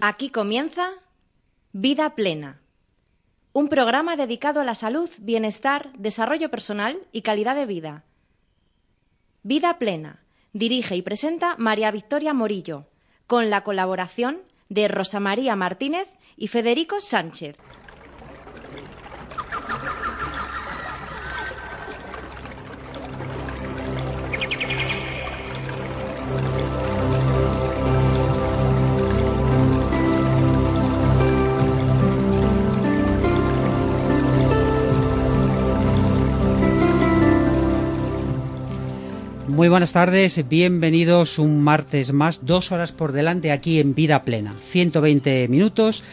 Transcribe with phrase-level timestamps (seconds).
[0.00, 0.90] Aquí comienza
[1.72, 2.60] Vida Plena,
[3.52, 8.04] un programa dedicado a la salud, bienestar, desarrollo personal y calidad de vida.
[9.42, 10.22] Vida Plena,
[10.52, 12.86] dirige y presenta María Victoria Morillo,
[13.26, 14.38] con la colaboración
[14.68, 17.56] de Rosa María Martínez y Federico Sánchez.
[39.58, 44.54] Muy buenas tardes, bienvenidos un martes más, dos horas por delante aquí en Vida Plena,
[44.60, 46.04] 120 minutos.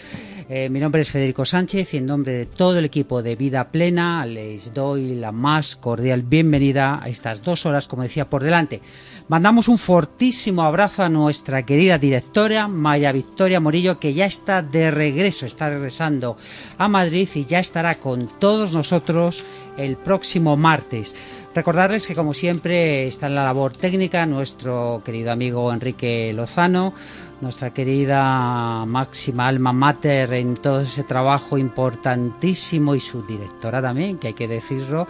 [0.50, 3.70] Eh, mi nombre es Federico Sánchez y en nombre de todo el equipo de Vida
[3.70, 8.82] Plena les doy la más cordial bienvenida a estas dos horas, como decía, por delante.
[9.28, 14.90] Mandamos un fortísimo abrazo a nuestra querida directora Maya Victoria Morillo, que ya está de
[14.90, 16.36] regreso, está regresando
[16.80, 19.44] a Madrid y ya estará con todos nosotros
[19.78, 21.14] el próximo martes.
[21.56, 26.94] Recordarles que como siempre está en la labor técnica nuestro querido amigo Enrique Lozano,
[27.39, 34.28] nuestra querida máxima alma mater en todo ese trabajo importantísimo y su directora también, que
[34.28, 35.08] hay que decirlo,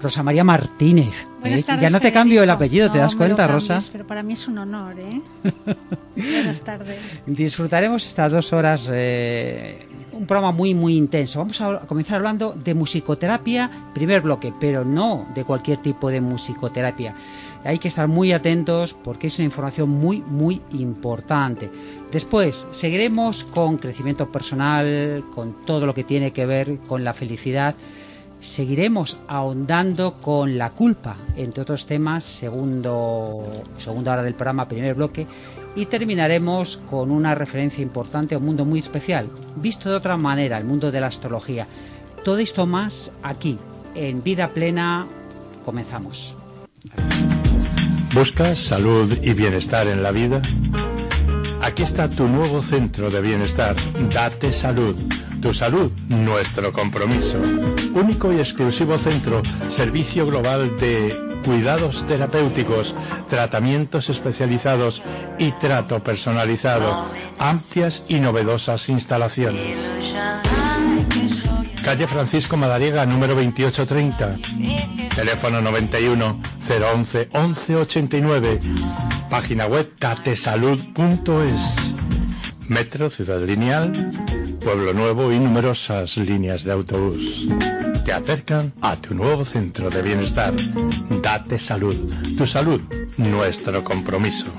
[0.00, 1.26] Rosa María Martínez.
[1.40, 1.64] Buenas ¿Eh?
[1.64, 3.88] tardes, ya no te cambio el apellido, ¿te das cuenta, cambies, Rosa?
[3.92, 5.20] Pero para mí es un honor, ¿eh?
[6.16, 7.22] Buenas tardes.
[7.26, 11.38] Disfrutaremos estas dos horas, eh, un programa muy, muy intenso.
[11.38, 17.14] Vamos a comenzar hablando de musicoterapia, primer bloque, pero no de cualquier tipo de musicoterapia.
[17.64, 21.70] Hay que estar muy atentos porque es una información muy, muy importante.
[22.10, 27.74] Después seguiremos con crecimiento personal, con todo lo que tiene que ver con la felicidad.
[28.40, 33.44] Seguiremos ahondando con la culpa, entre otros temas, segundo,
[33.76, 35.26] segunda hora del programa, primer bloque,
[35.74, 40.58] y terminaremos con una referencia importante a un mundo muy especial, visto de otra manera,
[40.58, 41.66] el mundo de la astrología.
[42.24, 43.58] Todo esto más aquí,
[43.94, 45.06] en Vida Plena,
[45.64, 46.34] comenzamos.
[48.14, 50.40] ¿Buscas salud y bienestar en la vida?
[51.62, 53.76] Aquí está tu nuevo centro de bienestar.
[54.10, 54.96] Date salud.
[55.40, 57.40] Tu salud, nuestro compromiso.
[57.94, 62.94] Único y exclusivo centro, servicio global de cuidados terapéuticos,
[63.28, 65.02] tratamientos especializados
[65.38, 67.06] y trato personalizado.
[67.38, 69.78] Amplias y novedosas instalaciones.
[71.84, 74.38] Calle Francisco Madariaga, número 2830.
[75.14, 78.60] Teléfono 91 011 1189.
[79.30, 81.94] Página web tatesalud.es.
[82.68, 83.92] Metro Ciudad Lineal,
[84.68, 87.48] Pueblo Nuevo y numerosas líneas de autobús.
[88.04, 90.52] Te acercan a tu nuevo centro de bienestar.
[91.22, 91.96] Date salud.
[92.36, 92.78] Tu salud,
[93.16, 94.52] nuestro compromiso.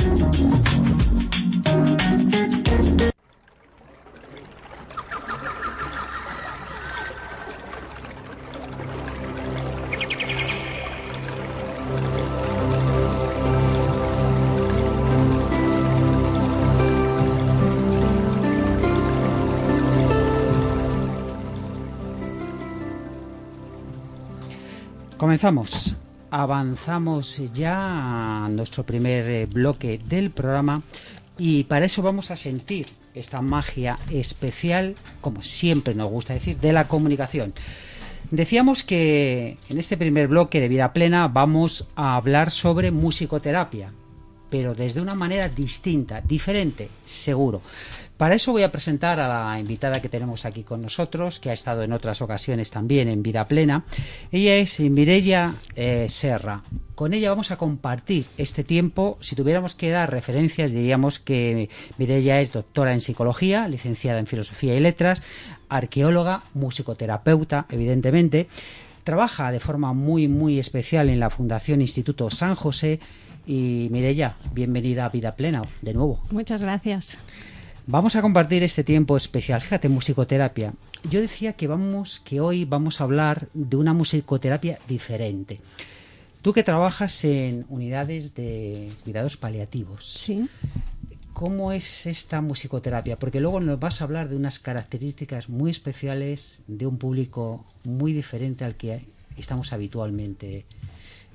[25.19, 25.97] Comenzamos.
[26.31, 30.81] Avanzamos ya a nuestro primer eh, bloque del programa
[31.37, 36.71] y para eso vamos a sentir esta magia especial, como siempre nos gusta decir, de
[36.71, 37.53] la comunicación.
[38.31, 43.91] Decíamos que en este primer bloque de Vida Plena vamos a hablar sobre musicoterapia,
[44.49, 47.61] pero desde una manera distinta, diferente, seguro.
[48.19, 51.53] Para eso voy a presentar a la invitada que tenemos aquí con nosotros, que ha
[51.53, 53.85] estado en otras ocasiones también en Vida Plena.
[54.29, 56.63] Ella es Mirella eh, Serra.
[56.95, 59.17] Con ella vamos a compartir este tiempo.
[59.21, 64.75] Si tuviéramos que dar referencias, diríamos que Mirella es doctora en psicología, licenciada en filosofía
[64.75, 65.23] y letras,
[65.69, 68.49] arqueóloga, musicoterapeuta, evidentemente.
[69.05, 72.99] Trabaja de forma muy, muy especial en la Fundación Instituto San José.
[73.47, 76.19] Y Mirella, bienvenida a Vida Plena de nuevo.
[76.31, 77.17] Muchas gracias.
[77.87, 79.61] Vamos a compartir este tiempo especial.
[79.61, 80.73] Fíjate, musicoterapia.
[81.09, 85.61] Yo decía que vamos, que hoy vamos a hablar de una musicoterapia diferente.
[86.41, 90.47] Tú que trabajas en unidades de cuidados paliativos, Sí.
[91.33, 93.17] ¿Cómo es esta musicoterapia?
[93.17, 98.11] Porque luego nos vas a hablar de unas características muy especiales de un público muy
[98.11, 99.05] diferente al que
[99.37, 100.65] estamos habitualmente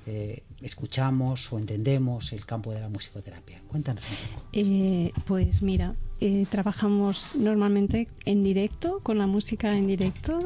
[0.05, 3.61] eh, escuchamos o entendemos el campo de la musicoterapia.
[3.67, 4.47] Cuéntanos un poco.
[4.53, 10.39] Eh, pues mira, eh, trabajamos normalmente en directo, con la música en directo,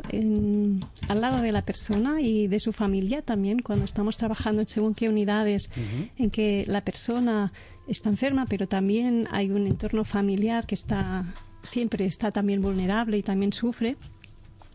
[1.08, 4.96] al lado de la persona y de su familia también, cuando estamos trabajando en según
[4.96, 5.70] qué unidades
[6.18, 7.54] en que la persona
[7.88, 11.26] está enferma, pero también hay un entorno familiar que está
[11.62, 13.98] siempre está también vulnerable y también sufre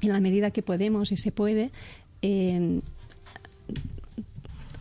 [0.00, 1.70] en la medida que podemos y se puede.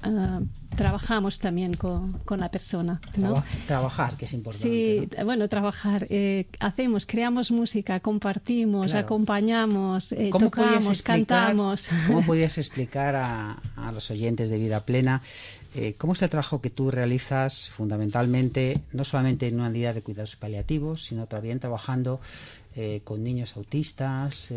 [0.03, 0.41] Ah,
[0.75, 2.99] trabajamos también con, la persona.
[3.67, 4.67] trabajar, que es importante.
[4.67, 6.07] Sí, bueno, trabajar.
[6.09, 11.89] Eh, hacemos, creamos música, compartimos, acompañamos, eh, tocamos, cantamos.
[12.07, 13.57] ¿Cómo podías explicar a,
[13.93, 15.21] los oyentes de Vida Plena
[15.75, 20.01] eh, cómo es el trabajo que tú realizas fundamentalmente, no solamente en una unidad de
[20.01, 22.19] cuidados paliativos, sino también trabajando
[23.03, 24.51] con niños autistas?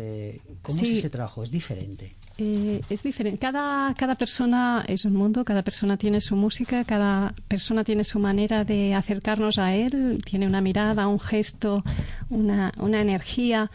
[0.63, 1.43] ¿Cómo es ese trabajo?
[1.43, 2.15] ¿Es diferente?
[2.39, 3.39] Eh, es diferente.
[3.39, 8.19] Cada, cada persona es un mundo, cada persona tiene su música, cada persona tiene su
[8.19, 11.83] manera de acercarnos a él, tiene una mirada, un gesto,
[12.29, 13.71] una, una energía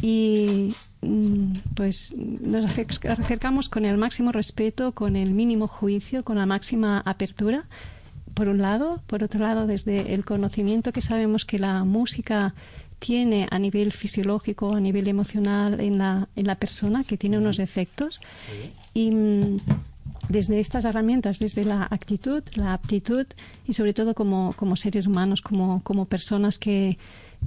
[0.00, 6.46] y mm, pues nos acercamos con el máximo respeto, con el mínimo juicio, con la
[6.46, 7.66] máxima apertura,
[8.32, 9.02] por un lado.
[9.06, 12.54] Por otro lado, desde el conocimiento que sabemos que la música
[12.98, 17.58] tiene a nivel fisiológico, a nivel emocional en la, en la persona, que tiene unos
[17.58, 18.20] efectos.
[18.94, 19.58] Y mm,
[20.28, 23.26] desde estas herramientas, desde la actitud, la aptitud
[23.66, 26.98] y sobre todo como, como seres humanos, como, como personas que,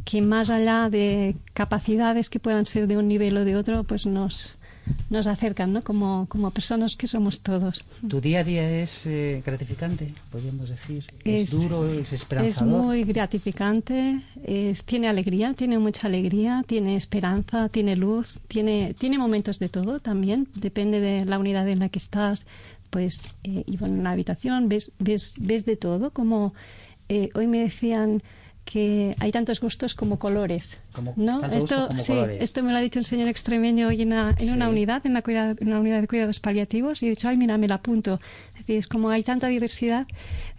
[0.06, 4.06] que más allá de capacidades que puedan ser de un nivel o de otro, pues
[4.06, 4.56] nos,
[5.10, 5.82] nos acercan, ¿no?
[5.82, 7.84] Como, como personas que somos todos.
[8.08, 11.06] ¿Tu día a día es eh, gratificante, podríamos decir?
[11.24, 12.74] ¿Es, duro, es esperanzador?
[12.74, 19.18] Es muy gratificante, es, tiene alegría, tiene mucha alegría, tiene esperanza, tiene luz, tiene, tiene
[19.18, 22.46] momentos de todo también, depende de la unidad en la que estás,
[22.90, 26.54] pues, eh, y bueno, en la habitación ves, ves, ves de todo, como
[27.08, 28.22] eh, hoy me decían
[28.72, 30.80] que hay tantos gustos como colores.
[31.16, 31.44] ¿no?
[31.46, 34.36] Esto, sí, esto me lo ha dicho un señor extremeño hoy en, una,
[34.70, 35.14] unidad, en,
[35.68, 38.20] una unidad de cuidados paliativos, y he dicho, ay, mira, me la apunto.
[38.54, 40.06] Es decir, es como hay tanta diversidad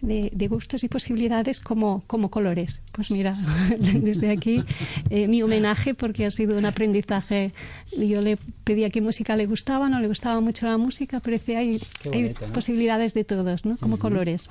[0.00, 2.80] de, gustos y posibilidades como, como colores.
[2.90, 3.36] Pues mira,
[3.78, 4.64] desde aquí
[5.08, 7.52] eh, mi homenaje porque ha sido un aprendizaje.
[7.96, 11.60] Yo le pedía qué música le gustaba, no le gustaba mucho la música, pero decía,
[11.60, 11.80] hay,
[12.12, 13.76] hay posibilidades de todos, ¿no?
[13.76, 14.48] Como colores.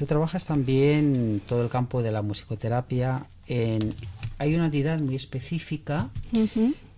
[0.00, 3.26] Tú trabajas también todo el campo de la musicoterapia.
[3.46, 3.94] En,
[4.38, 6.08] hay una entidad muy específica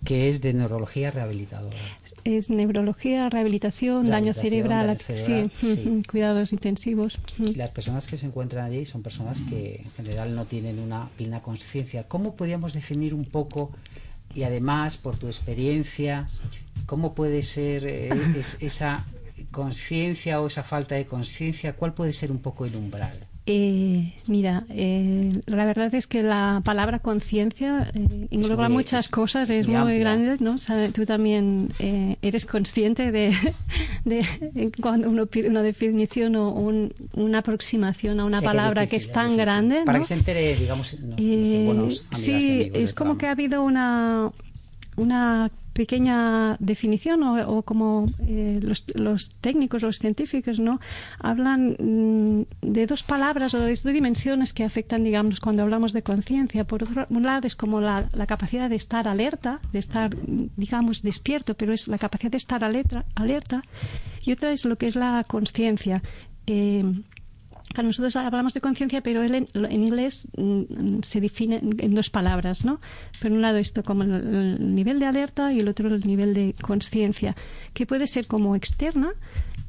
[0.05, 1.75] que es de neurología rehabilitadora.
[2.23, 5.51] Es neurología, rehabilitación, daño cerebral, sí,
[6.09, 7.19] cuidados intensivos.
[7.57, 11.41] Las personas que se encuentran allí son personas que en general no tienen una plena
[11.41, 12.07] conciencia.
[12.07, 13.71] ¿Cómo podríamos definir un poco,
[14.33, 16.29] y además por tu experiencia,
[16.85, 18.09] cómo puede ser eh,
[18.61, 19.05] esa
[19.53, 23.13] conciencia o esa falta de conciencia, ¿cuál puede ser un poco el umbral?
[23.45, 29.67] Eh, mira, eh, la verdad es que la palabra conciencia eh, engloba muchas cosas, es,
[29.67, 30.55] muy, grande, ¿no?
[30.93, 31.73] tú también
[32.21, 33.35] eres consciente de,
[34.81, 36.51] cuando uno pide una definición o
[37.15, 39.83] una aproximación a una palabra que es tan grande.
[39.85, 40.97] Para que se entere, digamos,
[42.11, 44.31] Sí, es como que ha habido una
[44.95, 50.79] una pequeña definición o, como eh, los, los, técnicos, los científicos, ¿no?
[51.19, 56.03] Hablan mm, de dos palabras o de dos dimensiones que afectan, digamos, cuando hablamos de
[56.03, 56.63] conciencia.
[56.63, 60.15] Por otro un lado es como la, la, capacidad de estar alerta, de estar,
[60.55, 63.61] digamos, despierto, pero es la capacidad de estar alerta, alerta.
[64.23, 66.01] Y otra es lo que es la conciencia.
[66.45, 66.83] Eh,
[67.81, 72.79] nosotros hablamos de conciencia, pero él en, inglés mm, se define en dos palabras, ¿no?
[73.21, 76.55] Por un lado esto como el, nivel de alerta y el otro el nivel de
[76.61, 77.35] conciencia,
[77.73, 79.13] que puede ser como externa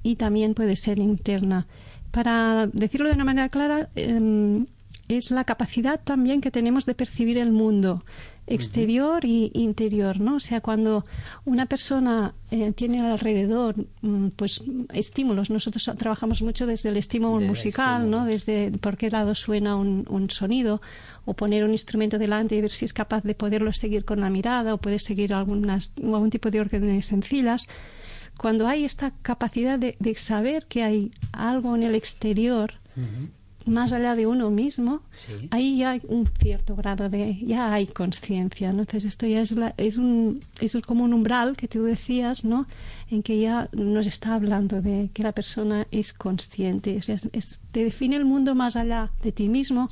[0.02, 1.66] y también puede ser interna.
[2.10, 4.66] Para decirlo de una manera clara, em,
[5.08, 8.04] es la capacidad también que tenemos de percibir el mundo
[8.46, 10.36] exterior y interior, ¿no?
[10.36, 11.06] O sea, cuando
[11.44, 18.10] una persona eh, tiene alrededor, mm, pues, estímulos, nosotros trabajamos mucho desde el estímulo musical,
[18.10, 18.26] ¿no?
[18.26, 20.82] Desde por qué lado suena un, sonido,
[21.24, 24.30] o poner un instrumento delante y ver si es capaz de poderlo seguir con la
[24.30, 27.66] mirada, o puede seguir algunas, algún tipo de órdenes sencillas.
[28.36, 32.74] Cuando hay esta capacidad de, saber que hay algo en el exterior,
[33.66, 35.00] más allá de uno mismo,
[35.50, 39.97] ahí ya hay un cierto grado de, ya hay conciencia, Entonces esto ya es, es,
[39.97, 42.66] un, es como un umbral que tú decías, ¿no?
[43.11, 47.00] En que ya nos está hablando de que la persona es consciente,
[47.73, 49.88] te define el mundo más allá de ti mismo,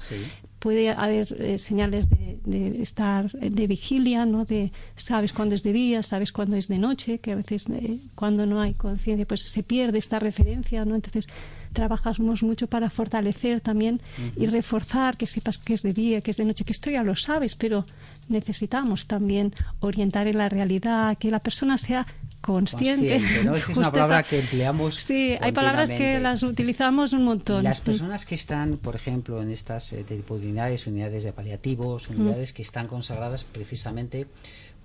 [0.62, 4.44] puede haber eh, señales de, estar de vigilia, ¿no?
[4.44, 7.98] De sabes cuándo es de día, sabes cuándo es de noche, que a veces eh,
[8.14, 10.94] cuando no hay conciencia pues se pierde esta referencia, ¿no?
[10.94, 11.26] Entonces
[11.72, 14.00] trabajamos mucho para fortalecer también
[14.36, 17.02] y reforzar que sepas que es de día, que es de noche, que esto ya
[17.02, 17.84] lo sabes, pero
[18.28, 22.06] necesitamos también orientar en la realidad, que la persona sea
[22.40, 23.16] consciente.
[23.16, 24.96] es una palabra que empleamos.
[24.96, 27.64] Sí, hay palabras que las utilizamos un montón.
[27.64, 32.08] Las personas que están, por ejemplo, en estas eh, tipo de unidades, unidades de paliativos,
[32.08, 34.26] unidades que están consagradas precisamente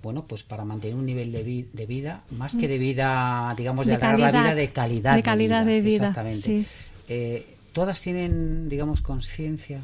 [0.02, 3.98] bueno, pues para mantener un nivel de, de vida, más que de vida, digamos, de,
[3.98, 6.08] la vida, de calidad de, calidad de vida.
[6.08, 6.64] exactamente.
[7.08, 9.82] Eh, todas tienen, digamos, conciencia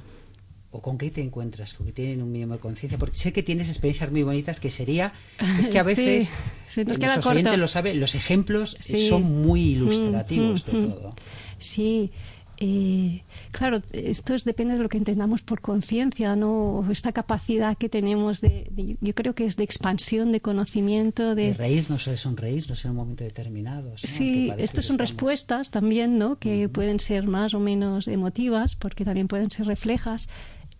[0.71, 3.44] o con qué te encuentras, con que tienen un mínimo de conciencia, porque sé que
[3.44, 5.12] tienes experiencias muy bonitas que sería,
[5.61, 6.30] es que a veces,
[6.66, 7.16] se nos queda
[7.56, 10.92] lo sabe, los ejemplos son muy ilustrativos mm, de mm, mm.
[10.92, 11.14] todo.
[11.59, 12.11] Sí,
[12.58, 16.84] eh, claro, esto es, depende de lo que entendamos por conciencia, ¿no?
[16.90, 21.49] Esta capacidad que tenemos de, yo creo que es de expansión, de conocimiento, de...
[21.49, 23.92] de reírnos o de sonreírnos en un momento determinado.
[23.96, 26.37] Sí, esto son respuestas también, ¿no?
[26.38, 30.28] Que pueden ser más o menos emotivas, porque también pueden ser reflejas.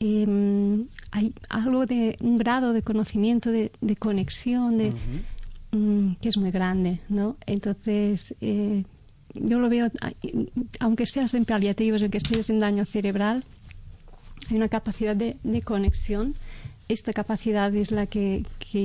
[0.01, 4.93] Em, hay algo de un grado de conocimiento, de, conexión, de,
[5.73, 7.37] mm, que es muy grande, ¿no?
[7.47, 8.85] Entonces, eh,
[9.35, 9.91] yo lo veo,
[10.81, 13.45] aunque seas en paliativos, aunque estés en daño cerebral,
[14.51, 16.35] hay una capacidad de, conexión.
[16.87, 18.45] Esta capacidad es la que...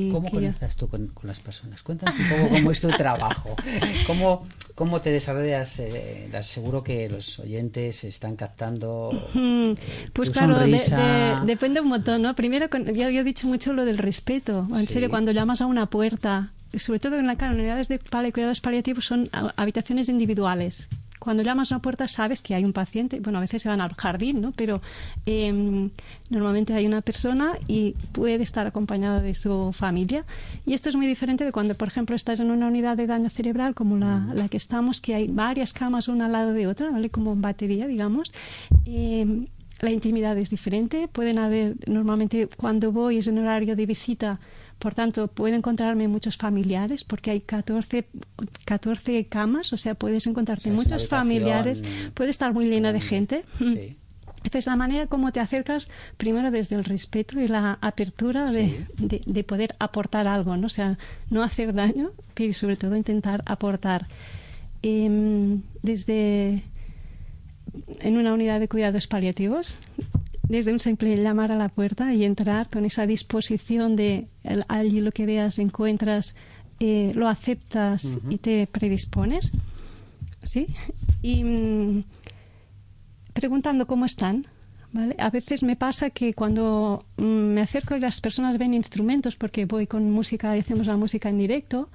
[0.09, 1.83] ¿Cómo conectas tú con, las personas?
[1.83, 3.55] Cuéntanos un poco cómo es tu trabajo.
[4.07, 5.79] ¿Cómo, cómo te desarrollas?
[5.79, 9.29] Eh, seguro que los oyentes están captando.
[9.35, 9.75] Eh,
[10.13, 10.59] pues claro,
[11.45, 12.35] depende un montón, ¿no?
[12.35, 14.65] Primero, ya, yo he dicho mucho lo del respeto.
[14.73, 18.61] En serio, cuando llamas a una puerta sobre todo en la cara, unidades de cuidados
[18.61, 20.87] paliativos son habitaciones individuales.
[21.19, 23.81] Cuando llamas a una puerta sabes que hay un paciente, bueno, a veces se van
[23.81, 24.53] al jardín, ¿no?
[24.53, 24.81] Pero
[25.25, 25.89] em,
[26.29, 30.23] normalmente hay una persona y puede estar acompañada de su familia.
[30.65, 33.29] Y esto es muy diferente de cuando, por ejemplo, estás en una unidad de daño
[33.29, 37.09] cerebral como la, que estamos, que hay varias camas una al lado de otra, ¿vale?
[37.09, 38.31] Como batería, digamos.
[38.85, 39.45] Em,
[39.79, 41.07] la intimidad es diferente.
[41.07, 44.39] Pueden haber, normalmente cuando voy es en horario de visita,
[44.79, 48.05] por tanto, puedo encontrarme muchos familiares porque hay 14,
[48.65, 51.83] 14 camas, o sea, puedes encontrarte muchos familiares,
[52.13, 53.43] puede estar muy llena de gente.
[53.59, 53.97] Sí.
[54.43, 58.85] Esta es la manera como te acercas primero desde el respeto y la apertura de,
[58.97, 60.67] de, poder aportar algo, ¿no?
[60.67, 60.97] O sea,
[61.29, 64.07] no hacer daño, pero sobre todo intentar aportar.
[64.81, 66.63] Em, desde
[67.99, 69.77] en una unidad de cuidados paliativos
[70.49, 74.27] desde un simple llamar a la puerta y entrar con esa disposición de
[74.67, 76.35] allí lo que veas encuentras,
[76.79, 79.51] eh, lo aceptas y te predispones.
[80.43, 80.65] ¿Sí?
[81.21, 82.03] Y mm,
[83.33, 84.47] preguntando cómo están.
[84.91, 85.15] ¿Vale?
[85.19, 89.65] A veces me pasa que cuando mm, me acerco y las personas ven instrumentos, porque
[89.65, 91.89] voy con música hacemos la música en directo,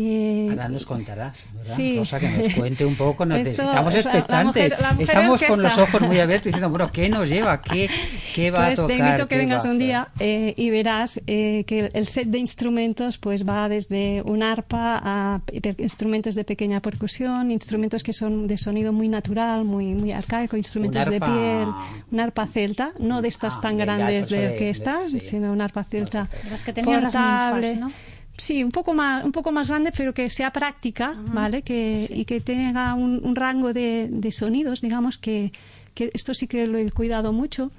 [0.00, 1.96] eh, Ahora nos contarás, ¿verdad?
[1.96, 3.26] Rosa, que nos cuente un poco.
[3.26, 4.74] Nos estamos expectantes.
[4.98, 7.60] estamos con los ojos muy abiertos diciendo, bueno, ¿qué nos lleva?
[7.60, 7.88] ¿Qué,
[8.34, 8.96] qué va pues a tocar?
[8.96, 12.38] Te invito a que vengas un día eh, y verás eh, que el set de
[12.38, 15.40] instrumentos pues va desde un arpa a
[15.78, 21.06] instrumentos de pequeña percusión, instrumentos que son de sonido muy natural, muy, muy arcaico, instrumentos
[21.06, 21.68] de piel,
[22.10, 26.28] un arpa celta, no de estas ah, tan grandes de orquesta, sino un arpa celta
[26.50, 27.60] las que tenían portable.
[27.60, 28.17] Las ninfas, ¿no?
[28.38, 31.62] Sí, un poco más, un poco más grande, pero que sea práctica, ¿vale?
[31.62, 35.52] Que, Y que tenga un, rango de, sonidos, digamos, que,
[35.94, 37.70] que, esto sí que lo he cuidado mucho,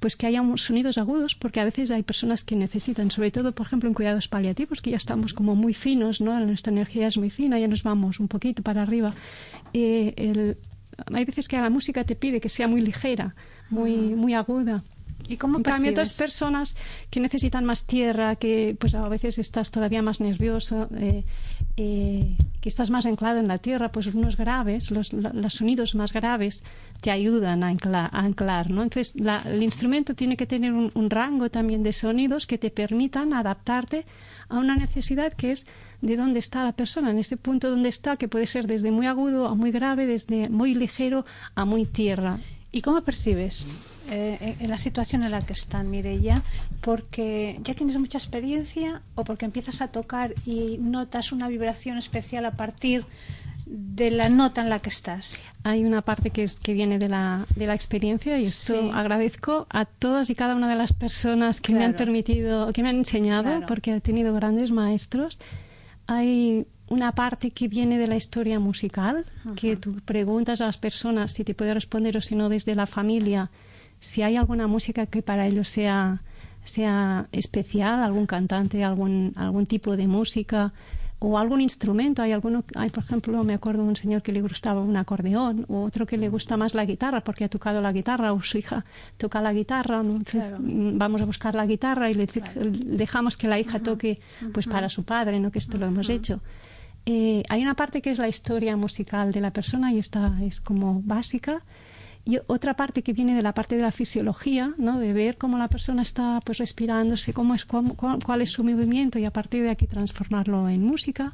[0.00, 3.66] pues que haya sonidos agudos, porque a veces hay personas que necesitan, sobre todo, por
[3.66, 6.38] ejemplo, en cuidados paliativos, que ya estamos como muy finos, ¿no?
[6.40, 9.14] Nuestra energía es muy fina, ya nos vamos un poquito para arriba.
[9.72, 10.54] Eh,
[11.12, 13.34] hay veces que la música te pide que sea muy ligera,
[13.70, 14.82] muy, muy aguda.
[15.28, 16.76] ¿Y cómo otras personas
[17.10, 21.24] que necesitan más tierra, que pues a veces estás todavía más nervioso, eh,
[21.76, 26.12] eh, que estás más anclado en la tierra, pues unos graves, los, los sonidos más
[26.12, 26.64] graves
[27.00, 27.68] te ayudan a
[28.12, 28.82] anclar, ¿no?
[28.82, 29.14] Entonces,
[29.46, 34.04] el instrumento tiene que tener un, un rango también de sonidos que te permitan adaptarte
[34.48, 35.66] a una necesidad que es
[36.02, 39.06] de dónde está la persona, en este punto donde está, que puede ser desde muy
[39.06, 41.24] agudo a muy grave, desde muy ligero
[41.54, 42.38] a muy tierra.
[42.72, 43.68] ¿Y cómo percibes
[44.10, 46.42] eh, en la situación en la que están, Mireia?
[46.80, 52.46] ¿Porque ya tienes mucha experiencia o porque empiezas a tocar y notas una vibración especial
[52.46, 53.04] a partir
[53.66, 55.38] de la nota en la que estás?
[55.64, 59.66] Hay una parte que, es, que viene de la, de la experiencia y esto agradezco
[59.68, 62.96] a todas y cada una de las personas que me han permitido, que me han
[62.96, 65.38] enseñado, porque he tenido grandes maestros.
[66.06, 69.24] Hay una parte que viene de la historia musical,
[69.56, 72.84] que tú preguntas a las personas si te puede responder o si no desde la
[72.84, 73.50] familia,
[73.98, 76.20] si hay alguna música que para ellos sea,
[76.64, 80.74] sea especial, algún cantante, algún, algún tipo de música
[81.18, 82.20] o algún instrumento.
[82.20, 85.64] Hay alguno, hay por ejemplo, me acuerdo de un señor que le gustaba un acordeón,
[85.70, 88.58] o otro que le gusta más la guitarra porque ha tocado la guitarra, o su
[88.58, 88.84] hija
[89.16, 92.28] toca la guitarra, entonces mm, vamos a buscar la guitarra y le
[92.84, 94.20] dejamos que la hija toque
[94.52, 96.42] pues para su padre, no que esto lo hemos hecho.
[97.06, 100.60] Eh, hay una parte que es la historia musical de la persona y esta es
[100.60, 101.62] como básica
[102.24, 105.00] y otra parte que viene de la parte de la fisiología, ¿no?
[105.00, 109.24] de ver cómo la persona está pues respirándose, cómo es, cuál es su movimiento y
[109.24, 111.32] a partir de aquí transformarlo en música.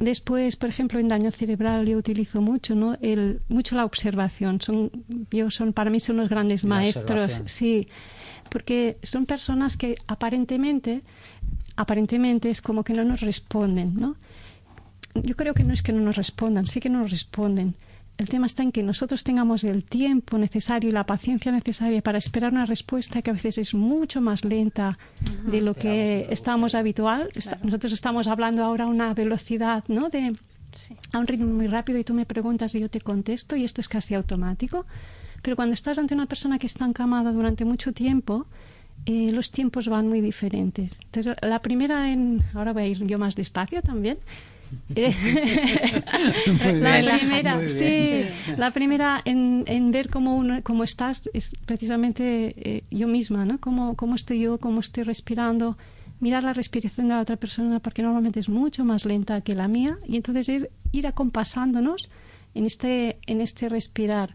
[0.00, 2.96] Después, por ejemplo, en daño cerebral yo utilizo mucho, ¿no?
[3.02, 4.60] El, mucho la observación.
[4.60, 4.90] Son,
[5.30, 7.86] yo son, para mí son los grandes maestros, sí,
[8.48, 11.02] porque son personas que aparentemente,
[11.76, 14.16] aparentemente es como que no nos responden, ¿no?
[15.14, 17.74] Yo creo que no es que no nos respondan, sí que nos responden,
[18.20, 22.18] el tema está en que nosotros tengamos el tiempo necesario y la paciencia necesaria para
[22.18, 24.98] esperar una respuesta que a veces es mucho más lenta
[25.46, 27.30] de lo que estamos habitual.
[27.62, 30.10] nosotros estamos hablando ahora a una velocidad, ¿no?
[30.10, 30.36] De,
[31.12, 33.80] a un ritmo muy rápido y tú me preguntas y yo te contesto y esto
[33.80, 34.84] es casi automático.
[35.40, 38.46] Pero cuando estás ante una persona que está encamada durante mucho tiempo,
[39.06, 41.00] eh, los tiempos van muy diferentes.
[41.06, 44.18] Entonces, la primera en, ahora voy a ir yo más despacio también,
[44.88, 45.12] la
[47.18, 48.24] primera, sí,
[48.56, 53.58] la primera en, en ver cómo, uno, cómo estás es precisamente eh, yo misma, ¿no?
[53.58, 55.76] Cómo, cómo estoy yo, cómo estoy respirando,
[56.20, 59.68] mirar la respiración de la otra persona porque normalmente es mucho más lenta que la
[59.68, 62.08] mía y entonces ir, ir acompasándonos
[62.54, 64.34] en este, en este respirar.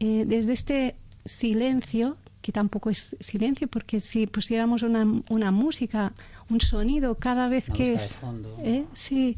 [0.00, 6.12] Eh, desde este silencio, que tampoco es silencio, porque si pusiéramos una, una música
[6.50, 8.16] un sonido cada vez que es...
[8.62, 8.84] ¿eh?
[8.94, 9.36] Sí,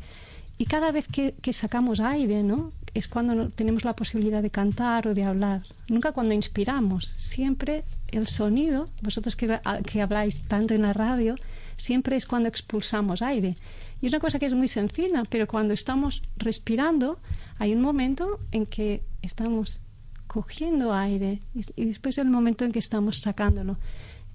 [0.59, 2.73] y cada vez que, sacamos aire, ¿no?
[2.95, 5.63] Es cuando tenemos la posibilidad de cantar o de hablar.
[5.89, 7.13] Nunca cuando inspiramos.
[7.19, 11.35] Siempre el sonido, vosotros que, que habláis tanto en la radio,
[11.77, 13.57] siempre es cuando expulsamos aire.
[14.01, 17.19] Y es una cosa que es muy sencilla, pero cuando estamos respirando,
[17.59, 19.79] hay un momento en que estamos
[20.27, 21.41] cogiendo aire
[21.77, 23.79] y después el momento en que estamos sacándolo.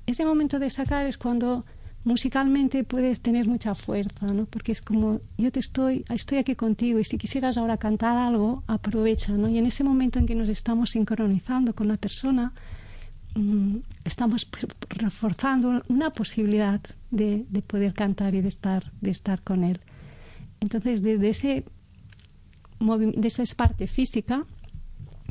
[0.07, 1.63] Ese momento de sacar es cuando
[2.03, 4.45] musicalmente puedes tener mucha fuerza, ¿no?
[4.45, 8.63] Porque es como yo te estoy, estoy aquí contigo y si quisieras ahora cantar algo,
[8.67, 9.49] aprovecha, ¿no?
[9.49, 12.53] Y en ese momento en que nos estamos sincronizando con la persona,
[13.35, 19.41] mm, estamos pues, reforzando una posibilidad de, de, poder cantar y de estar, de estar
[19.41, 19.79] con él.
[20.59, 21.65] Entonces, desde ese
[22.81, 24.45] de esa parte física,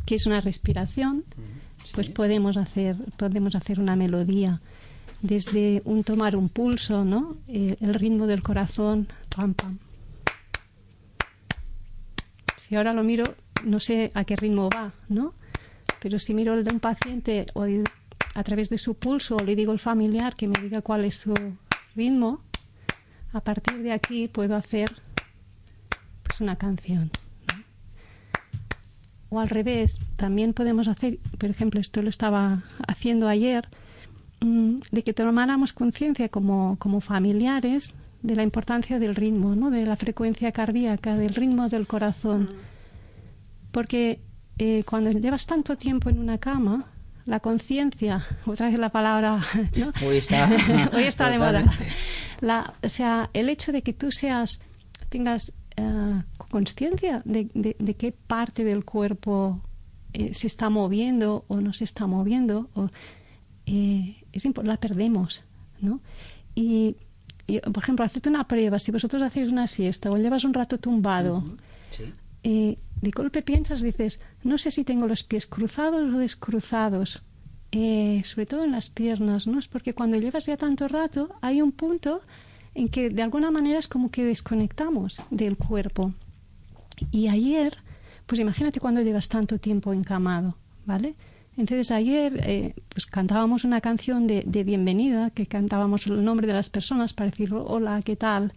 [0.07, 1.25] que es una respiración,
[1.95, 4.61] pues podemos hacer, podemos hacer una melodía
[5.23, 7.37] desde un tomar un pulso, ¿no?
[7.49, 9.79] Eh, el ritmo del corazón, pam, pam.
[12.57, 13.25] Si ahora lo miro,
[13.65, 15.35] no sé a qué ritmo va, ¿no?
[16.01, 17.67] Pero si miro el de un paciente o
[18.35, 21.19] a través de su pulso o le digo al familiar que me diga cuál es
[21.19, 21.35] su
[21.95, 22.41] ritmo,
[23.33, 24.91] a partir de aquí puedo hacer
[26.23, 27.11] pues una canción.
[29.29, 33.69] O al revés, también podemos hacer, por ejemplo, esto lo estaba haciendo ayer,
[34.41, 39.71] de que tomáramos conciencia como, como familiares de la importancia del ritmo, ¿no?
[39.71, 42.51] de la frecuencia cardíaca, del ritmo del corazón.
[43.71, 44.21] Porque
[44.59, 46.87] eh, cuando llevas tanto tiempo en una cama,
[47.27, 49.41] la conciencia, otra vez la palabra,
[50.07, 50.51] hoy está,
[50.93, 51.65] hoy está de moda.
[52.41, 54.61] La, o sea, el hecho de que tú seas,
[55.09, 59.61] tengas uh, conciencia de, de, qué parte del cuerpo
[60.13, 62.91] eh, se está moviendo o no se está moviendo, o,
[63.73, 65.43] eh, es la perdemos,
[65.81, 66.01] ¿no?
[66.57, 66.97] Y,
[67.73, 71.45] por ejemplo, hacerte una prueba, si vosotros hacéis una siesta o llevas un rato tumbado,
[72.43, 77.23] eh, de golpe piensas, dices, no sé si tengo los pies cruzados o descruzados,
[77.71, 79.61] eh, sobre todo en las piernas, ¿no?
[79.61, 82.23] Es porque cuando llevas ya tanto rato, hay un punto
[82.75, 86.13] en que de alguna manera es como que desconectamos del cuerpo.
[87.13, 87.79] Y ayer,
[88.27, 90.57] pues imagínate cuando llevas tanto tiempo encamado,
[90.87, 91.15] ¿vale?
[91.57, 96.71] Entonces ayer eh, pues cantábamos una canción de, bienvenida, que cantábamos el nombre de las
[96.71, 98.53] personas para decir hola, ¿qué tal?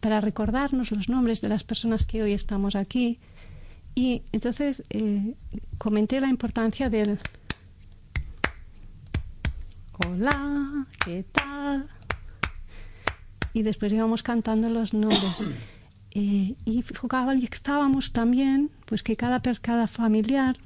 [0.00, 3.18] Para recordarnos los nombres de las personas que hoy estamos aquí.
[3.94, 5.34] Y entonces eh,
[5.78, 7.18] comenté la importancia del
[10.06, 11.88] hola, ¿qué tal?
[13.52, 15.36] Y después íbamos cantando los nombres.
[16.12, 20.56] Eh, y focalizábamos también pues que cada, cada familiar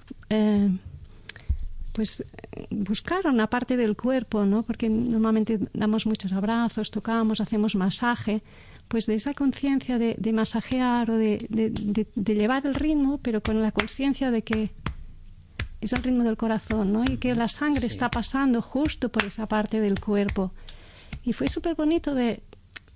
[1.92, 2.24] pues
[2.70, 4.62] buscar una parte del cuerpo, ¿no?
[4.62, 8.42] Porque normalmente damos muchos abrazos, tocamos, hacemos masaje,
[8.88, 11.38] pues de esa conciencia de, masajear o de,
[12.16, 14.72] llevar el ritmo, pero con la conciencia de que
[15.81, 17.05] es el ritmo del corazón, ¿no?
[17.05, 20.53] Y que la sangre está pasando justo por esa parte del cuerpo.
[21.24, 22.42] Y fue súper bonito de,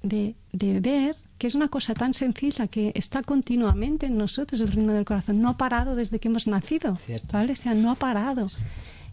[0.03, 4.69] de, de, ver que es una cosa tan sencilla que está continuamente en nosotros el
[4.69, 5.41] ritmo del corazón.
[5.41, 6.99] No ha parado desde que hemos nacido,
[7.33, 7.53] ¿vale?
[7.53, 8.49] O sea, no ha parado.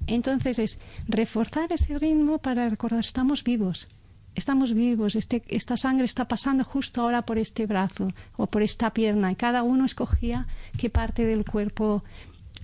[0.08, 3.88] Entonces es reforzar ese ritmo para recordar, estamos vivos,
[4.36, 8.92] estamos vivos, este, esta sangre está pasando justo ahora por este brazo o por esta
[8.92, 12.04] pierna y cada uno escogía qué parte del cuerpo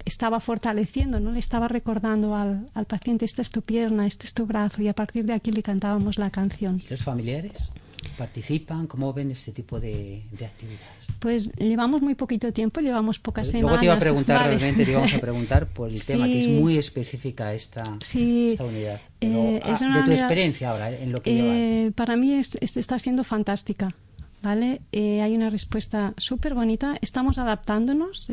[0.05, 4.33] estaba fortaleciendo, no le estaba recordando al, al paciente, esta es tu pierna, este es
[4.33, 6.81] tu brazo y a partir de aquí le cantábamos la canción.
[6.85, 7.71] ¿Y los familiares?
[8.17, 8.87] Participan?
[8.87, 11.07] ¿Cómo ven este tipo de, actividades?
[11.19, 13.63] Pues llevamos muy poquito tiempo, llevamos pocas semanas.
[13.63, 16.47] Luego te iba a preguntar realmente, te íbamos a preguntar por el tema, que es
[16.47, 19.01] muy específica esta, esta unidad.
[19.21, 21.93] Eh, es ah, de tu experiencia ahora, en lo que eh, llevas.
[21.93, 23.95] Para mí está siendo fantástica.
[24.43, 24.81] ¿Vale?
[24.91, 26.97] Eh, hay una respuesta súper bonita.
[27.01, 28.27] Estamos adaptándonos,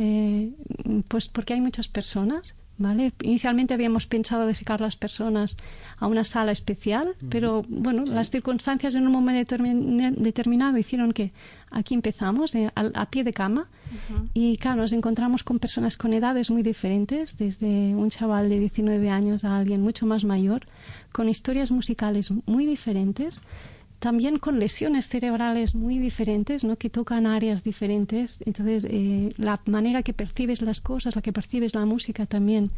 [1.08, 3.12] pues porque hay muchas personas ¿Vale?
[3.22, 5.56] Inicialmente habíamos pensado de sacar las personas
[5.98, 11.30] a una sala especial, pero bueno, las circunstancias en un momento determinado hicieron que
[11.70, 13.68] aquí empezamos, eh, a, pie de cama,
[14.32, 19.08] y claro, nos encontramos con personas con edades muy diferentes, desde un chaval de 19
[19.08, 20.66] años a alguien mucho más mayor,
[21.12, 23.38] con historias musicales muy diferentes
[24.04, 26.76] también con lesiones cerebrales muy diferentes, ¿no?
[26.76, 28.38] que tocan áreas diferentes.
[28.44, 32.70] Entonces, eh, la manera que percibes las cosas, la que percibes la música también,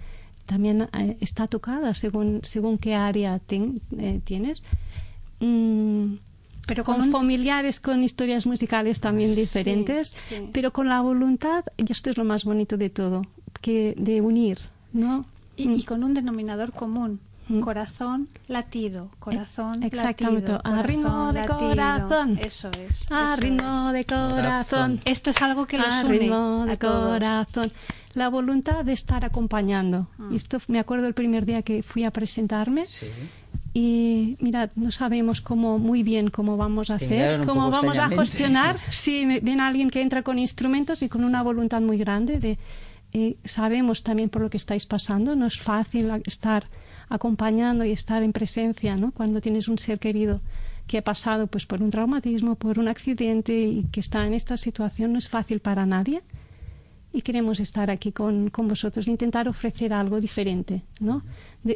[0.47, 4.63] también eh, está tocada según, según qué área eh, tienes.
[5.41, 6.15] Mm,
[6.65, 10.15] pero con, familiares con historias musicales también diferentes,
[10.53, 13.23] pero con la voluntad, y esto es lo más bonito de todo,
[13.61, 14.61] que de unir,
[14.93, 15.27] ¿no?
[15.57, 15.83] y mm.
[15.83, 17.19] con un denominador común,
[17.61, 20.53] corazón latido, corazón Exactamente.
[20.53, 20.61] latido.
[20.65, 22.39] a ritmo de corazón.
[22.43, 23.11] Eso es.
[23.11, 25.01] A ritmo de corazón.
[25.05, 27.73] Esto es algo que los a ritmo de corazón.
[28.15, 30.09] La voluntad de estar acompañando.
[30.19, 30.35] Mm.
[30.35, 32.85] Esto me acuerdo el primer día que fui a presentarme.
[33.75, 38.79] Y mira, no sabemos cómo muy bien cómo vamos a hacer, cómo vamos a gestionar.
[38.91, 42.59] si ven a alguien que entra con instrumentos y con una voluntad muy grande de
[43.13, 46.67] eh, sabemos también por lo que estáis pasando, no es fácil estar
[47.09, 49.13] acompañando y estar en presencia, ¿no?
[49.13, 50.41] Cuando tienes un ser querido
[50.87, 54.57] que ha pasado pues por un traumatismo, por un accidente y que está en esta
[54.57, 56.23] situación no es fácil para nadie.
[57.13, 61.23] Y queremos estar aquí con, con vosotros, intentar ofrecer algo diferente, ¿no?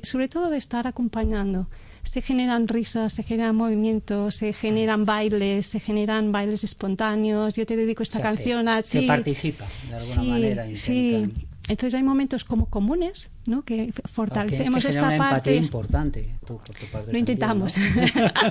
[0.02, 1.66] sobre todo de estar acompañando.
[2.02, 7.54] Se generan risas, se generan movimientos, se generan bailes, se generan bailes espontáneos.
[7.54, 8.88] Yo te dedico esta canción a ti.
[8.88, 10.66] Se participa de alguna manera.
[10.74, 11.30] Sí,
[11.70, 13.64] entonces hay momentos como comunes, ¿no?
[13.64, 15.54] Que fortalecemos es que esta parte.
[15.54, 16.34] importante.
[17.12, 17.76] Lo intentamos.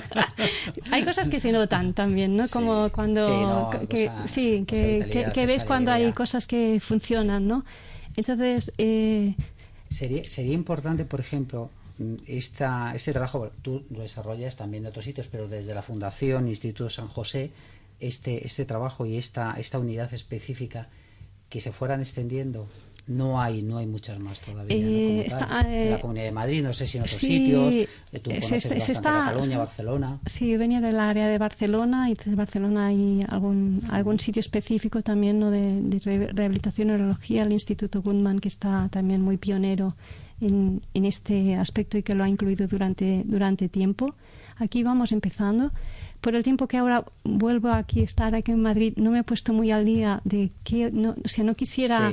[0.90, 2.48] hay cosas que se notan también, ¿no?
[2.48, 7.66] Como cuando que, sí, que, que, ves cuando hay cosas que funcionan, ¿no?
[8.16, 9.34] Entonces eh,
[9.90, 11.68] sería sería importante, por ejemplo,
[12.26, 16.88] esta, este trabajo tú lo desarrollas también en otros sitios, pero desde la Fundación Instituto
[16.88, 17.50] San José,
[18.00, 20.88] este, este trabajo y esta, esta unidad específica
[21.50, 22.68] que se fueran extendiendo
[23.10, 26.62] no hay no hay muchas más todavía eh, está, en la eh, Comunidad de Madrid
[26.62, 27.88] no sé si en otros sitios
[28.22, 30.18] tú conoces se, está, Cataluña Barcelona.
[30.26, 35.40] Sí venía del área de Barcelona y desde Barcelona hay algún algún sitio específico también
[35.40, 35.50] ¿no?
[35.50, 39.96] de, rehabilitación y neurología el Instituto Gundman que está también muy pionero
[40.40, 44.14] en, en este aspecto y que lo ha incluido durante durante tiempo.
[44.56, 45.72] Aquí vamos empezando.
[46.20, 49.24] Por el tiempo que ahora vuelvo aquí a estar aquí en Madrid no me he
[49.24, 52.12] puesto muy al día de que no, o sea no quisiera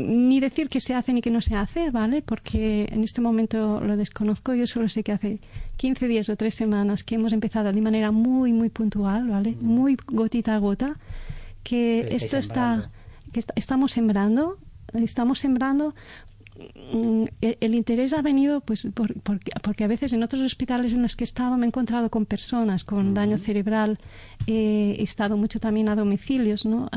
[0.00, 2.22] ni decir que se hace ni que no se hace, ¿vale?
[2.22, 4.54] Porque en este momento lo desconozco.
[4.54, 5.40] Yo solo sé que hace
[5.76, 9.56] 15 días o 3 semanas que hemos empezado de manera muy, muy puntual, ¿vale?
[9.60, 10.96] Muy gotita a gota.
[11.62, 12.90] Que esto está,
[13.32, 14.56] que estamos sembrando,
[14.94, 15.94] estamos sembrando
[16.92, 18.86] Mm, el interés ha venido pues
[19.62, 22.26] porque a veces en otros hospitales en los que he estado me he encontrado con
[22.26, 23.98] personas con daño cerebral.
[24.46, 26.90] He estado mucho también a domicilios ¿no?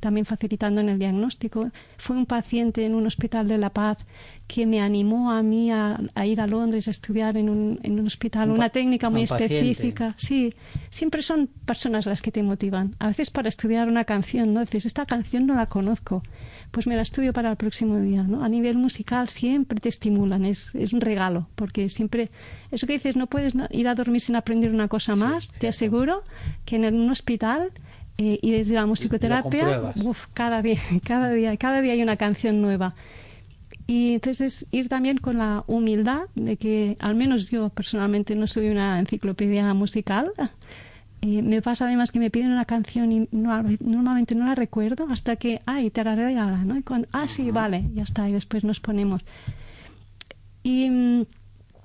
[0.00, 1.70] también facilitando en el diagnóstico.
[1.98, 3.98] Fue un paciente en un hospital de La Paz
[4.46, 8.06] que me animó a mí a, ir a Londres a estudiar en un, en un
[8.06, 10.54] hospital una técnica muy específica sí
[10.90, 14.86] siempre son personas las que te motivan a veces para estudiar una canción no dices
[14.86, 16.22] esta canción no la conozco
[16.74, 18.24] pues me la estudio para el próximo día.
[18.24, 18.44] ¿no?
[18.44, 22.30] A nivel musical siempre te estimulan, es, es un regalo, porque siempre,
[22.72, 26.24] eso que dices, no puedes ir a dormir sin aprender una cosa más, te aseguro
[26.64, 27.70] que en un hospital
[28.18, 32.60] eh, y desde la musicoterapia, uf, cada día, cada día, cada día hay una canción
[32.60, 32.94] nueva.
[33.86, 38.68] Y entonces ir también con la humildad de que, al menos yo personalmente no soy
[38.68, 40.32] una enciclopedia musical,
[41.26, 45.36] Eh, me pasa además que me piden una canción y normalmente no la recuerdo hasta
[45.36, 46.76] que, ay, te la ¿no?
[46.76, 49.22] Y cuando, ah, sí, vale, ya está, y después nos ponemos.
[50.62, 51.24] Y mm,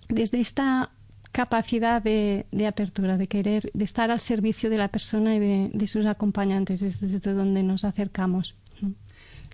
[0.09, 0.89] desde esta
[1.31, 6.05] capacidad de, apertura, de querer, de estar al servicio de la persona y de, sus
[6.05, 8.55] acompañantes, es desde donde nos acercamos.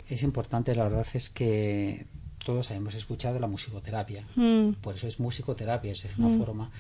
[0.10, 2.08] Es importante, la verdad es que
[2.46, 4.24] todos hemos escuchado la musicoterapia.
[4.36, 4.74] Mm.
[4.74, 6.38] Por eso es musicoterapia, es una mm.
[6.38, 6.72] forma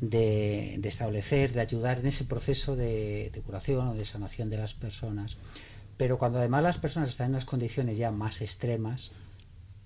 [0.00, 5.36] de, establecer, de ayudar en ese proceso de, curación o de sanación de las personas.
[5.96, 9.12] Pero cuando además las personas están en unas condiciones ya más extremas,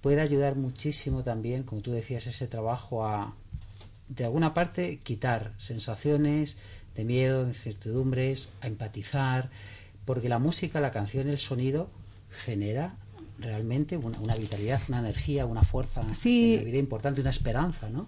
[0.01, 3.35] puede ayudar muchísimo también, como tú decías, ese trabajo a,
[4.09, 6.57] de alguna parte, quitar sensaciones
[6.95, 9.51] de miedo, incertidumbres, a empatizar,
[10.07, 11.91] porque la música, la canción, el sonido
[12.31, 12.97] genera
[13.39, 16.55] realmente una, vitalidad, una energía, una fuerza sí.
[16.55, 18.07] en la vida importante, una esperanza, ¿no?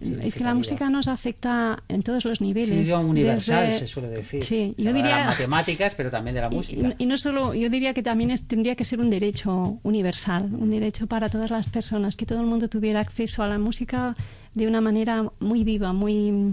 [0.00, 2.88] Es que la música nos afecta en todos los niveles.
[2.88, 4.42] Sí, universal se suele decir.
[4.42, 5.16] Sí, yo diría...
[5.16, 6.94] De las matemáticas, pero también de la música.
[6.98, 11.06] Y, no solo, yo diría que también tendría que ser un derecho universal, un derecho
[11.06, 14.16] para todas las personas, que todo el mundo tuviera acceso a la música
[14.54, 16.52] de una manera muy viva, muy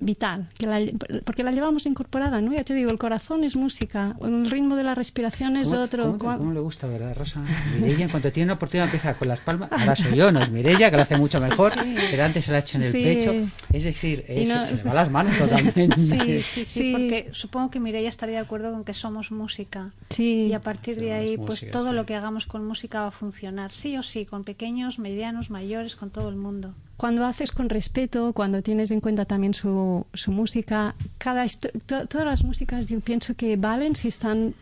[0.00, 2.52] vital, que porque la llevamos incorporada, ¿no?
[2.52, 6.18] Ya te digo, el corazón es música, el ritmo de la respiración es otro.
[6.18, 7.42] ¿cómo, le gusta, verdad, Rosa?
[7.80, 9.70] Mirella, en cuanto tiene una oportunidad, empieza con las palmas.
[9.72, 11.72] Ahora soy yo, no es Mirella, que lo hace mucho mejor,
[12.10, 13.32] pero antes se la ha hecho en el pecho.
[13.72, 15.96] Es decir, se le va las manos totalmente.
[15.96, 19.92] Sí, sí, sí, porque supongo que Mirella estaría de acuerdo con que somos música.
[20.18, 23.72] Y a partir de ahí, pues todo lo que hagamos con música va a funcionar,
[23.72, 28.32] sí o sí, con pequeños, medianos, mayores, con todo el mundo cuando haces con respeto,
[28.32, 31.44] cuando tienes en cuenta también su, su música, cada
[31.86, 34.54] todas las músicas yo pienso que valen si están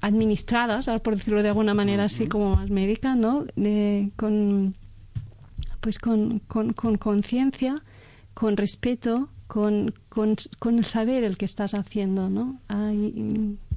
[0.00, 3.46] administradas, por decirlo de alguna manera así como más médica, ¿no?
[3.56, 4.74] De, con
[5.80, 6.40] pues con
[6.98, 7.74] conciencia,
[8.32, 12.58] con, con, respeto, con, con, con, el saber el que estás haciendo, ¿no?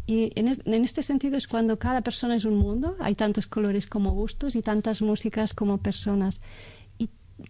[0.10, 3.88] y en, en, este sentido es cuando cada persona es un mundo, hay tantos colores
[3.88, 6.40] como gustos y tantas músicas como personas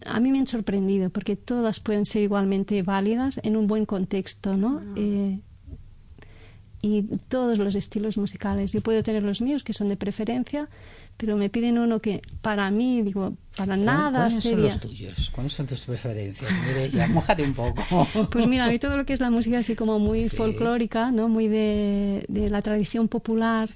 [0.05, 4.57] a mí me han sorprendido porque todas pueden ser igualmente válidas en un buen contexto,
[4.57, 4.81] ¿no?
[4.83, 4.93] Ah.
[4.95, 5.39] Eh,
[6.81, 8.71] y todos los estilos musicales.
[8.71, 10.69] Yo puedo tener los míos que son de preferencia,
[11.17, 15.31] pero me piden uno que para mí, digo, para nada ¿Cuáles son los tuyos?
[15.31, 16.49] ¿Cuáles son tus preferencias?
[16.67, 18.07] Mire, ya, mojate un poco.
[18.31, 21.27] Pues mira, a mí todo lo que es la música así como muy folclórica, ¿no?
[21.27, 23.67] Muy de, de la tradición popular.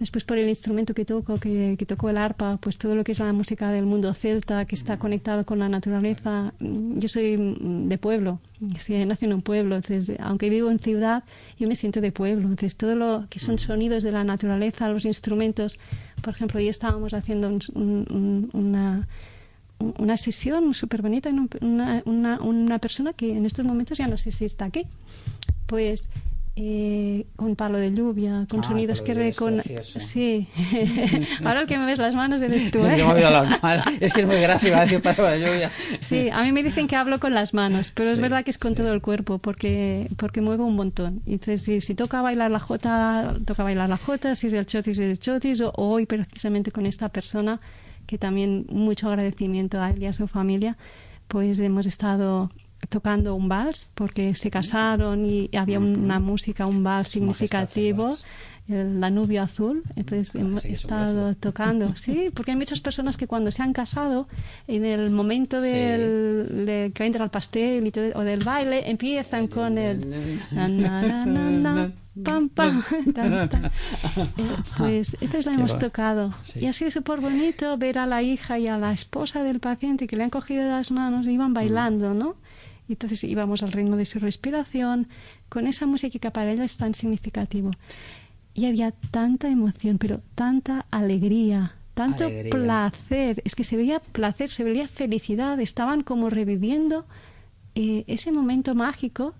[0.00, 3.12] Después por el instrumento que toco, que, que toco el arpa, pues todo lo que
[3.12, 6.54] es la música del mundo celta, que está conectado con la naturaleza.
[6.58, 8.40] Yo soy de pueblo,
[8.78, 11.22] sí, nací en un pueblo, entonces, aunque vivo en ciudad,
[11.58, 12.48] yo me siento de pueblo.
[12.48, 15.78] Entonces todo lo que son sonidos de la naturaleza, los instrumentos,
[16.22, 19.06] por ejemplo, hoy estábamos haciendo una
[19.80, 24.18] una sesión súper bonita en una, una, una, persona que en estos momentos ya no
[24.18, 24.86] sé si está aquí.
[25.66, 26.08] Pues
[26.62, 29.62] eh, con palo de lluvia, con ah, sonidos que recon...
[29.82, 30.46] Sí.
[31.42, 33.02] Ahora el que me ves las manos eres tú, ¿eh?
[33.98, 35.70] Es que es muy decir palo de lluvia.
[36.00, 38.58] Sí, a mí me dicen que hablo con las manos, pero es verdad que es
[38.58, 41.22] con todo el cuerpo porque porque muevo un montón.
[41.24, 44.98] Entonces, si, si toca bailar la jota, toca bailar la jota, si es el chotis,
[44.98, 47.58] es el chotis, o hoy precisamente con esta persona
[48.06, 50.76] que también mucho agradecimiento a él y a su familia,
[51.26, 52.50] pues hemos estado
[52.90, 58.16] tocando un vals porque se casaron y había una música, un vals significativo.
[58.68, 63.64] El Danubio Azul, entonces hemos estado tocando, sí, porque hay muchas personas que cuando se
[63.64, 64.28] han casado,
[64.68, 70.38] en el momento del, de que entra el pastel o del baile, empiezan con el
[72.22, 72.82] pam, pam,
[74.78, 76.32] pues esta la hemos tocado.
[76.54, 80.06] Y ha sido súper bonito ver a la hija y a la esposa del paciente
[80.06, 82.36] que le han cogido las manos y iban bailando, ¿no?
[82.90, 85.06] Y entonces íbamos al ritmo de su respiración,
[85.48, 87.70] con esa música que para ella es tan significativo.
[88.52, 93.42] Y había tanta emoción, pero tanta alegría, tanto placer.
[93.44, 97.06] Es que se veía placer, se veía felicidad, estaban como reviviendo
[97.76, 99.34] eh, ese momento mágico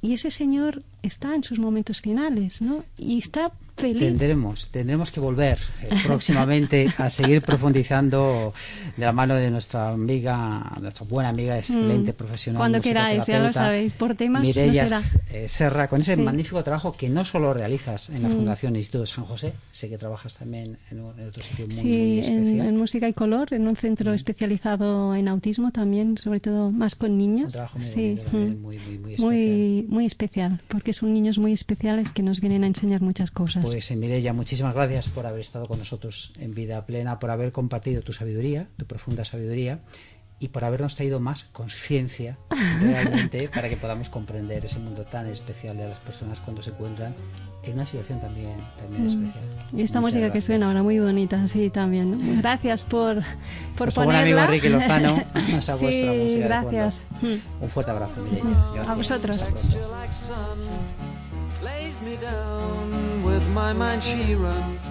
[0.00, 2.82] y ese señor está en sus momentos finales, ¿no?
[2.96, 8.54] Y está Tendremos, tendremos que volver eh, próximamente a seguir profundizando
[8.96, 12.16] de la mano de nuestra amiga, nuestra buena amiga, excelente mm.
[12.16, 12.60] profesional.
[12.60, 16.92] Cuando queráis, ya lo sabéis, por temas Mireia no eh, Serra, con ese magnífico trabajo
[16.92, 18.36] que no solo realizas en la mm.
[18.36, 22.60] Fundación Instituto San José, sé que trabajas también en, otro sitio muy, sí, especial.
[22.60, 24.14] En, en, música y color, en un centro mm.
[24.14, 27.46] especializado en autismo también, sobre todo más con niños.
[27.46, 28.18] Un trabajo muy, sí.
[28.30, 29.84] muy, muy, muy, especial.
[29.88, 33.63] muy especial, porque son niños muy especiales que nos vienen a enseñar muchas cosas.
[33.64, 37.52] Pues eh, Mireya, muchísimas gracias por haber estado con nosotros en Vida Plena, por haber
[37.52, 39.80] compartido tu sabiduría, tu profunda sabiduría
[40.38, 42.36] y por habernos traído más conciencia
[42.80, 47.14] realmente para que podamos comprender ese mundo tan especial de las personas cuando se encuentran
[47.62, 49.06] en una situación también, también mm.
[49.06, 49.44] especial.
[49.72, 52.40] Y esta música que suena ahora muy bonita, sí, también.
[52.40, 53.22] Gracias por,
[53.76, 54.04] por Nuestro ponerla.
[54.04, 55.22] buen amigo Ricky Lozano,
[55.56, 57.00] esa sí, vuestra música gracias.
[57.22, 58.82] Un fuerte abrazo, Mireia.
[58.86, 59.46] A vosotros.
[61.64, 64.74] Lays me down with my mind she runs